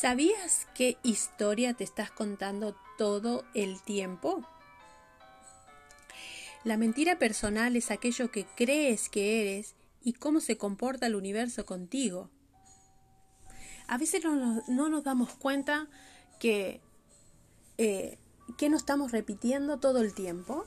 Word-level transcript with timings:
¿Sabías 0.00 0.68
qué 0.76 0.96
historia 1.02 1.74
te 1.74 1.82
estás 1.82 2.12
contando 2.12 2.76
todo 2.98 3.44
el 3.52 3.82
tiempo? 3.82 4.46
La 6.62 6.76
mentira 6.76 7.18
personal 7.18 7.74
es 7.74 7.90
aquello 7.90 8.30
que 8.30 8.46
crees 8.46 9.08
que 9.08 9.40
eres 9.40 9.74
y 10.00 10.12
cómo 10.12 10.38
se 10.38 10.56
comporta 10.56 11.06
el 11.06 11.16
universo 11.16 11.66
contigo. 11.66 12.30
A 13.88 13.98
veces 13.98 14.22
no, 14.22 14.62
nos 14.68 15.02
damos 15.02 15.34
cuenta 15.34 15.88
que, 16.38 16.80
eh, 17.76 18.18
que 18.56 18.68
nos 18.68 18.82
estamos 18.82 19.10
repitiendo 19.10 19.80
todo 19.80 20.00
el 20.00 20.14
tiempo. 20.14 20.64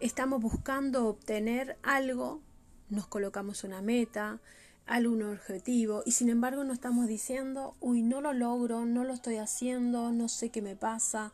Estamos 0.00 0.42
buscando 0.42 1.06
obtener 1.06 1.78
algo, 1.84 2.42
nos 2.88 3.06
colocamos 3.06 3.62
una 3.62 3.80
meta, 3.80 4.40
algún 4.90 5.22
objetivo 5.22 6.02
y 6.04 6.12
sin 6.12 6.28
embargo 6.28 6.64
no 6.64 6.72
estamos 6.72 7.06
diciendo, 7.06 7.76
uy, 7.80 8.02
no 8.02 8.20
lo 8.20 8.32
logro, 8.32 8.86
no 8.86 9.04
lo 9.04 9.14
estoy 9.14 9.36
haciendo, 9.36 10.10
no 10.10 10.28
sé 10.28 10.50
qué 10.50 10.62
me 10.62 10.74
pasa. 10.74 11.32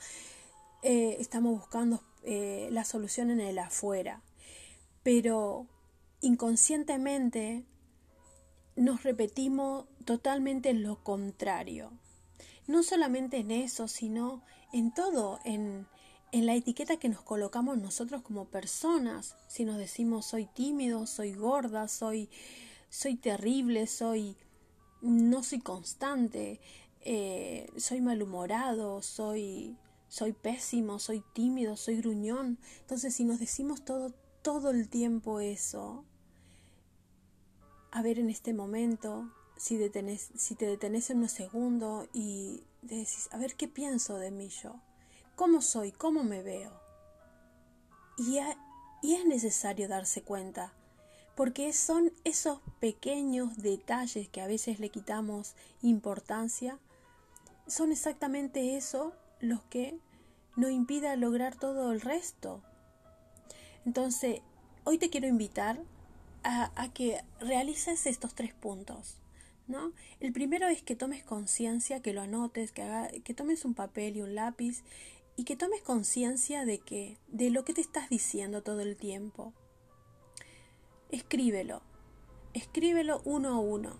Eh, 0.83 1.17
estamos 1.19 1.59
buscando 1.59 2.03
eh, 2.23 2.69
la 2.71 2.85
solución 2.85 3.31
en 3.31 3.41
el 3.41 3.59
afuera. 3.59 4.21
Pero 5.03 5.67
inconscientemente 6.21 7.65
nos 8.77 9.05
repetimos 9.05 9.87
totalmente 10.05 10.75
lo 10.75 11.03
contrario. 11.03 11.93
No 12.67 12.83
solamente 12.83 13.39
en 13.39 13.51
eso, 13.51 13.89
sino 13.89 14.43
en 14.73 14.93
todo, 14.93 15.41
en, 15.45 15.87
en 16.31 16.45
la 16.45 16.55
etiqueta 16.55 16.99
que 16.99 17.09
nos 17.09 17.23
colocamos 17.23 17.79
nosotros 17.79 18.21
como 18.21 18.45
personas. 18.45 19.35
Si 19.49 19.65
nos 19.65 19.79
decimos 19.79 20.27
soy 20.27 20.45
tímido, 20.45 21.07
soy 21.07 21.33
gorda, 21.33 21.89
soy 21.89 22.29
soy 22.89 23.17
terrible, 23.17 23.87
soy 23.87 24.37
no 25.03 25.43
soy 25.43 25.61
constante, 25.61 26.61
eh, 27.01 27.71
soy 27.77 28.01
malhumorado, 28.01 29.03
soy 29.03 29.77
soy 30.09 30.33
pésimo, 30.33 30.99
soy 30.99 31.23
tímido, 31.33 31.77
soy 31.77 31.97
gruñón. 31.99 32.59
Entonces, 32.81 33.15
si 33.15 33.25
nos 33.25 33.39
decimos 33.39 33.85
todo 33.85 34.15
todo 34.43 34.71
el 34.71 34.89
tiempo 34.89 35.41
eso, 35.41 36.05
a 37.91 38.01
ver 38.01 38.21
en 38.21 38.31
este 38.31 38.55
momento, 38.55 39.29
si, 39.57 39.77
detenés, 39.77 40.31
si 40.37 40.55
te 40.55 40.67
detenés 40.67 41.11
en 41.11 41.19
unos 41.19 41.33
segundos 41.33 42.09
y 42.13 42.63
decís, 42.83 43.29
a 43.33 43.39
ver 43.39 43.57
qué 43.57 43.67
pienso 43.67 44.19
de 44.19 44.31
mí 44.31 44.49
yo, 44.49 44.81
cómo 45.35 45.63
soy, 45.63 45.91
cómo 45.91 46.23
me 46.23 46.45
veo. 46.45 46.81
Y 48.19 48.39
es 48.39 49.27
necesario 49.27 49.89
darse 49.89 50.23
cuenta 50.23 50.73
porque 51.37 51.73
son 51.75 52.13
esos 52.25 52.61
pequeños 52.81 53.59
detalles 53.59 54.29
que 54.29 54.41
a 54.41 54.47
veces 54.47 54.81
le 54.81 54.89
quitamos 54.89 55.55
importancia, 55.83 56.79
son 57.67 57.93
exactamente 57.93 58.77
eso 58.77 59.13
los 59.41 59.63
que 59.65 59.99
nos 60.57 60.71
impida 60.71 61.15
lograr 61.15 61.55
todo 61.55 61.93
el 61.93 62.01
resto. 62.01 62.63
Entonces, 63.85 64.41
hoy 64.85 64.97
te 64.97 65.11
quiero 65.11 65.29
invitar 65.29 65.79
a, 66.43 66.93
que 66.95 67.23
realices 67.41 68.07
estos 68.07 68.35
tres 68.35 68.55
puntos. 68.55 69.19
¿no? 69.67 69.93
El 70.21 70.33
primero 70.33 70.69
es 70.69 70.83
que 70.83 70.97
tomes 70.97 71.23
conciencia, 71.23 72.01
que 72.01 72.15
lo 72.15 72.23
anotes, 72.23 72.73
que, 72.73 73.23
que 73.25 73.35
tomes 73.35 73.65
un 73.65 73.75
papel 73.75 74.17
y 74.17 74.23
un 74.23 74.35
lápiz 74.35 74.85
y 75.37 75.45
que 75.45 75.57
tomes 75.57 75.83
conciencia 75.83 76.65
de 76.65 76.79
que 76.79 77.19
de 77.29 77.51
lo 77.51 77.65
que 77.65 77.75
te 77.75 77.83
estás 77.83 78.09
diciendo 78.09 78.63
todo 78.63 78.81
el 78.81 78.97
tiempo 78.97 79.53
escríbelo. 81.37 81.83
Escríbelo 82.55 83.21
uno 83.27 83.51
a 83.51 83.59
uno. 83.59 83.99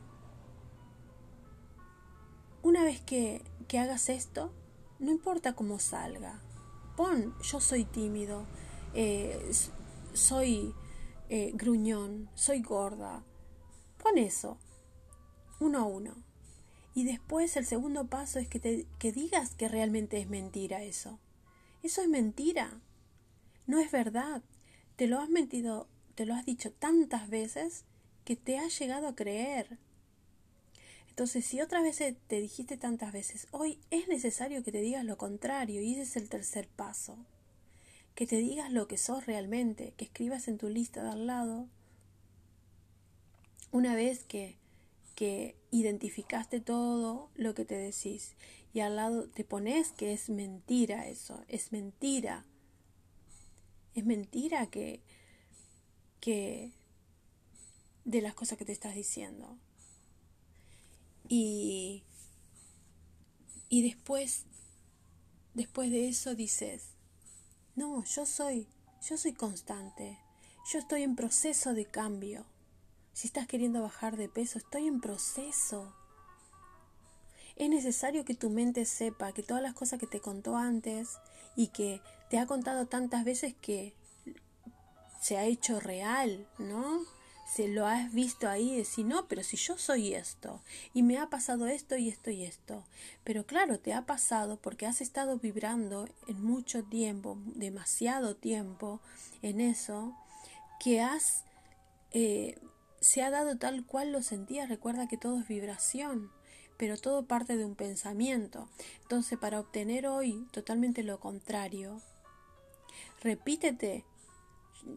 Una 2.63 2.83
vez 2.83 3.03
que, 3.03 3.43
que 3.69 3.79
hagas 3.79 4.09
esto, 4.09 4.55
no 4.99 5.11
importa 5.11 5.53
cómo 5.53 5.79
salga. 5.79 6.41
Pon, 6.97 7.35
yo 7.43 7.61
soy 7.61 7.85
tímido, 7.85 8.47
eh, 8.95 9.51
soy 10.15 10.75
eh, 11.29 11.53
gruñón, 11.53 12.31
soy 12.35 12.63
gorda. 12.63 13.23
Pon 14.03 14.17
eso, 14.17 14.57
uno 15.61 15.81
a 15.81 15.85
uno. 15.85 16.15
Y 16.95 17.05
después 17.05 17.55
el 17.59 17.67
segundo 17.67 18.07
paso 18.07 18.39
es 18.39 18.49
que, 18.49 18.61
te, 18.61 18.87
que 18.99 19.13
digas 19.13 19.55
que 19.55 19.69
realmente 19.69 20.19
es 20.19 20.31
mentira 20.31 20.83
eso. 20.83 21.19
Eso 21.83 22.01
es 22.01 22.09
mentira. 22.09 22.81
No 23.67 23.79
es 23.79 23.93
verdad. 23.93 24.43
Te 24.97 25.07
lo 25.07 25.21
has 25.21 25.29
mentido 25.29 25.87
te 26.17 26.27
lo 26.27 26.35
has 26.35 26.45
dicho 26.45 26.73
tantas 26.73 27.29
veces 27.29 27.85
que 28.25 28.35
te 28.35 28.59
has 28.59 28.77
llegado 28.79 29.07
a 29.07 29.15
creer. 29.15 29.79
Entonces, 31.11 31.47
si 31.47 31.61
otras 31.61 31.83
veces 31.83 32.17
te 32.27 32.41
dijiste 32.41 32.77
tantas 32.77 33.13
veces, 33.13 33.47
hoy 33.53 33.79
es 33.91 34.09
necesario 34.09 34.65
que 34.65 34.73
te 34.73 34.81
digas 34.81 35.05
lo 35.05 35.17
contrario 35.17 35.81
y 35.81 35.93
ese 35.93 36.03
es 36.03 36.17
el 36.17 36.29
tercer 36.29 36.69
paso. 36.69 37.17
Que 38.15 38.27
te 38.27 38.37
digas 38.39 38.73
lo 38.73 38.89
que 38.89 38.99
sos 38.99 39.27
realmente, 39.27 39.93
que 39.97 40.07
escribas 40.07 40.49
en 40.49 40.59
tu 40.59 40.69
lista 40.69 41.03
de 41.03 41.11
al 41.11 41.27
lado. 41.27 41.69
Una 43.71 43.95
vez 43.95 44.25
que, 44.25 44.57
que 45.15 45.55
identificaste 45.71 46.61
todo 46.61 47.31
lo 47.35 47.55
que 47.55 47.67
te 47.67 47.77
decís 47.77 48.35
y 48.73 48.81
al 48.81 48.97
lado 48.97 49.29
te 49.29 49.45
pones 49.45 49.93
que 49.93 50.15
es 50.15 50.31
mentira 50.31 51.09
eso, 51.09 51.45
es 51.49 51.73
mentira. 51.73 52.47
Es 53.95 54.05
mentira 54.05 54.67
que, 54.67 55.03
que 56.27 56.73
de 58.05 58.21
las 58.21 58.35
cosas 58.35 58.59
que 58.59 58.65
te 58.65 58.73
estás 58.73 58.97
diciendo. 58.97 59.57
Y, 61.29 62.03
y 63.69 63.83
después, 63.83 64.43
después 65.55 65.89
de 65.93 66.09
eso 66.09 66.35
dices, 66.35 66.89
no, 67.77 68.03
yo 68.05 68.27
soy, 68.27 68.67
yo 69.09 69.17
soy 69.17 69.35
constante, 69.35 70.19
yo 70.73 70.81
estoy 70.81 71.05
en 71.05 71.15
proceso 71.15 71.75
de 71.75 71.85
cambio. 71.85 72.45
Si 73.13 73.29
estás 73.29 73.47
queriendo 73.47 73.83
bajar 73.83 74.17
de 74.17 74.29
peso, 74.29 74.59
estoy 74.59 74.89
en 74.89 75.01
proceso. 75.01 75.95
Es 77.55 77.71
necesario 77.71 78.25
que 78.25 78.35
tu 78.35 78.51
mente 78.51 78.85
sepa 78.85 79.31
que 79.31 79.45
todas 79.45 79.63
las 79.63 79.75
cosas 79.75 80.01
que 80.01 80.09
te 80.09 80.21
contó 80.21 80.57
antes 80.57 81.19
y 81.55 81.69
que 81.69 82.01
te 82.31 82.41
ha 82.41 82.47
contado 82.47 82.87
tantas 82.87 83.25
veces 83.25 83.55
que 83.55 83.95
se 85.21 85.37
ha 85.37 85.45
hecho 85.45 85.81
real, 85.81 86.47
¿no? 86.59 87.05
Se 87.47 87.69
lo 87.69 87.87
has 87.87 88.13
visto 88.13 88.49
ahí 88.49 88.73
y 88.73 88.77
decir, 88.79 89.07
no, 89.07 89.29
pero 89.29 89.43
si 89.43 89.57
yo 89.57 89.79
soy 89.79 90.15
esto, 90.15 90.61
y 90.93 91.03
me 91.03 91.19
ha 91.19 91.31
pasado 91.31 91.69
esto 91.69 91.97
y 91.97 92.09
esto 92.09 92.31
y 92.31 92.45
esto. 92.45 92.85
Pero 93.23 93.47
claro, 93.47 93.79
te 93.79 93.93
ha 93.95 94.05
pasado 94.05 94.59
porque 94.61 94.87
has 94.87 95.01
estado 95.01 95.39
vibrando 95.39 96.09
en 96.27 96.43
mucho 96.43 96.83
tiempo, 96.83 97.39
demasiado 97.55 98.35
tiempo, 98.35 99.01
en 99.43 99.61
eso, 99.61 100.17
que 100.81 101.01
has, 101.01 101.45
eh, 102.13 102.59
se 103.01 103.23
ha 103.23 103.31
dado 103.31 103.57
tal 103.57 103.87
cual 103.87 104.11
lo 104.11 104.23
sentías. 104.23 104.69
Recuerda 104.69 105.07
que 105.07 105.17
todo 105.17 105.39
es 105.39 105.47
vibración 105.47 106.31
pero 106.77 106.97
todo 106.97 107.27
parte 107.27 107.57
de 107.57 107.65
un 107.65 107.75
pensamiento. 107.75 108.69
Entonces, 109.03 109.39
para 109.39 109.61
obtener 109.61 110.07
hoy 110.07 110.47
totalmente 110.51 111.03
lo 111.03 111.21
contrario, 111.21 112.01
repítete 113.23 114.05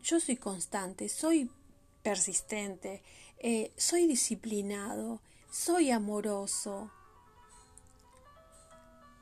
yo 0.02 0.20
soy 0.20 0.38
constante, 0.38 1.10
soy 1.10 1.50
persistente, 2.04 3.02
eh, 3.40 3.72
soy 3.78 4.08
disciplinado, 4.08 5.22
soy 5.52 5.92
amoroso, 5.92 6.92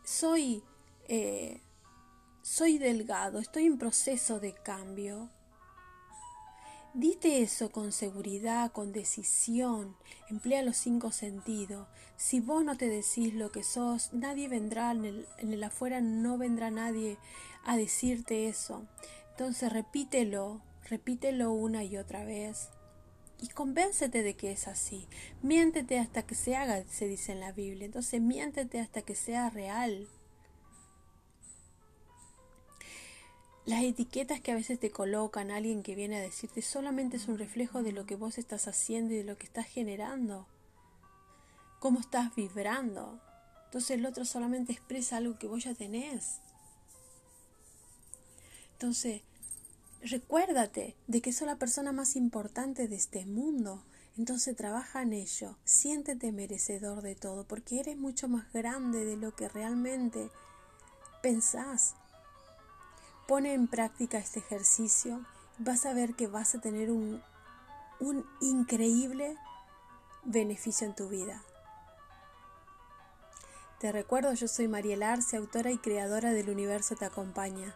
soy, 0.03 0.63
eh, 1.07 1.61
soy 2.41 2.77
delgado, 2.77 3.39
estoy 3.39 3.65
en 3.65 3.77
proceso 3.77 4.39
de 4.39 4.53
cambio. 4.53 5.29
Dite 6.93 7.43
eso 7.43 7.69
con 7.69 7.91
seguridad, 7.91 8.71
con 8.71 8.91
decisión, 8.91 9.95
emplea 10.29 10.63
los 10.63 10.77
cinco 10.77 11.11
sentidos. 11.11 11.87
Si 12.15 12.39
vos 12.39 12.63
no 12.63 12.75
te 12.75 12.89
decís 12.89 13.35
lo 13.35 13.51
que 13.51 13.63
sos, 13.63 14.11
nadie 14.13 14.47
vendrá 14.47 14.91
en 14.91 15.05
el, 15.05 15.27
en 15.37 15.53
el 15.53 15.63
afuera, 15.63 16.01
no 16.01 16.39
vendrá 16.39 16.71
nadie 16.71 17.19
a 17.65 17.77
decirte 17.77 18.47
eso. 18.47 18.87
Entonces 19.37 19.71
repítelo, 19.71 20.63
repítelo 20.89 21.51
una 21.51 21.83
y 21.83 21.97
otra 21.97 22.25
vez 22.25 22.69
y 23.39 23.49
convéncete 23.49 24.23
de 24.23 24.35
que 24.35 24.51
es 24.51 24.67
así. 24.67 25.07
Miéntete 25.43 25.99
hasta 25.99 26.25
que 26.25 26.33
se 26.33 26.55
haga, 26.55 26.83
se 26.85 27.07
dice 27.07 27.33
en 27.33 27.41
la 27.41 27.51
Biblia. 27.51 27.85
Entonces 27.85 28.19
miéntete 28.19 28.79
hasta 28.79 29.03
que 29.03 29.13
sea 29.13 29.51
real. 29.51 30.07
Las 33.65 33.83
etiquetas 33.83 34.41
que 34.41 34.53
a 34.53 34.55
veces 34.55 34.79
te 34.79 34.89
colocan 34.89 35.51
alguien 35.51 35.83
que 35.83 35.93
viene 35.93 36.17
a 36.17 36.21
decirte 36.21 36.63
solamente 36.63 37.17
es 37.17 37.27
un 37.27 37.37
reflejo 37.37 37.83
de 37.83 37.91
lo 37.91 38.07
que 38.07 38.15
vos 38.15 38.39
estás 38.39 38.67
haciendo 38.67 39.13
y 39.13 39.17
de 39.17 39.23
lo 39.23 39.37
que 39.37 39.45
estás 39.45 39.67
generando. 39.67 40.47
Cómo 41.79 41.99
estás 41.99 42.33
vibrando. 42.33 43.21
Entonces 43.65 43.91
el 43.91 44.05
otro 44.07 44.25
solamente 44.25 44.73
expresa 44.73 45.17
algo 45.17 45.37
que 45.37 45.45
vos 45.45 45.63
ya 45.63 45.75
tenés. 45.75 46.39
Entonces, 48.79 49.23
recuérdate 50.03 50.95
de 51.07 51.19
que 51.23 51.33
sos 51.33 51.47
la 51.47 51.55
persona 51.55 51.91
más 51.91 52.15
importante 52.15 52.87
de 52.87 52.95
este 52.95 53.25
mundo. 53.25 53.83
Entonces 54.19 54.55
trabaja 54.55 55.01
en 55.01 55.13
ello, 55.13 55.57
siéntete 55.65 56.31
merecedor 56.31 57.01
de 57.01 57.15
todo, 57.15 57.43
porque 57.43 57.79
eres 57.79 57.97
mucho 57.97 58.27
más 58.27 58.53
grande 58.53 59.03
de 59.03 59.17
lo 59.17 59.35
que 59.35 59.49
realmente 59.49 60.29
pensás. 61.23 61.95
Pone 63.27 63.55
en 63.55 63.67
práctica 63.67 64.19
este 64.19 64.39
ejercicio 64.41 65.25
y 65.59 65.63
vas 65.63 65.87
a 65.87 65.93
ver 65.93 66.13
que 66.13 66.27
vas 66.27 66.53
a 66.53 66.61
tener 66.61 66.91
un, 66.91 67.19
un 67.99 68.23
increíble 68.41 69.35
beneficio 70.23 70.85
en 70.85 70.95
tu 70.95 71.09
vida. 71.09 71.41
Te 73.79 73.91
recuerdo, 73.91 74.33
yo 74.33 74.47
soy 74.47 74.67
Mariel 74.67 75.01
Arce, 75.01 75.35
autora 75.35 75.71
y 75.71 75.79
creadora 75.79 76.31
del 76.31 76.51
Universo 76.51 76.95
Te 76.95 77.05
Acompaña. 77.05 77.75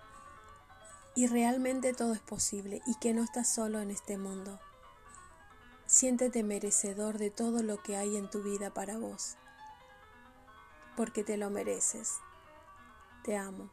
Y 1.16 1.28
realmente 1.28 1.94
todo 1.94 2.14
es 2.14 2.22
posible 2.22 2.82
y 2.86 2.96
que 2.96 3.14
no 3.14 3.24
estás 3.24 3.54
solo 3.54 3.80
en 3.80 3.92
este 3.92 4.18
mundo. 4.18 4.60
Siéntete 5.86 6.44
merecedor 6.44 7.18
de 7.18 7.32
todo 7.32 7.64
lo 7.64 7.84
que 7.84 7.98
hay 7.98 8.16
en 8.16 8.30
tu 8.30 8.42
vida 8.42 8.74
para 8.74 8.98
vos, 8.98 9.36
porque 10.96 11.24
te 11.24 11.36
lo 11.36 11.50
mereces. 11.50 12.20
Te 13.24 13.36
amo. 13.36 13.70